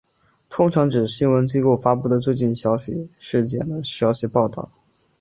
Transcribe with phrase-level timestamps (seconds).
[0.49, 4.71] 通常指新闻机构发布的最近发生事件的消息报道。